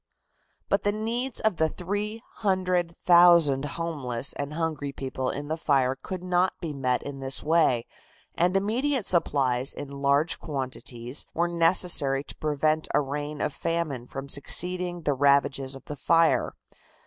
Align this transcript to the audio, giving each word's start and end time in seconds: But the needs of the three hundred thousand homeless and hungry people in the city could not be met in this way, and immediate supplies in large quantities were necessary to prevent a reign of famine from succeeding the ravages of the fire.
But 0.67 0.81
the 0.81 0.91
needs 0.91 1.41
of 1.41 1.57
the 1.57 1.69
three 1.69 2.23
hundred 2.37 2.97
thousand 2.97 3.65
homeless 3.77 4.33
and 4.33 4.53
hungry 4.55 4.91
people 4.91 5.29
in 5.29 5.47
the 5.47 5.55
city 5.57 5.93
could 6.01 6.23
not 6.23 6.53
be 6.59 6.73
met 6.73 7.03
in 7.03 7.19
this 7.19 7.43
way, 7.43 7.85
and 8.33 8.57
immediate 8.57 9.05
supplies 9.05 9.75
in 9.75 9.89
large 9.91 10.39
quantities 10.39 11.27
were 11.35 11.47
necessary 11.47 12.23
to 12.23 12.35
prevent 12.37 12.87
a 12.95 12.99
reign 12.99 13.41
of 13.41 13.53
famine 13.53 14.07
from 14.07 14.27
succeeding 14.27 15.01
the 15.03 15.13
ravages 15.13 15.75
of 15.75 15.85
the 15.85 15.95
fire. 15.95 16.55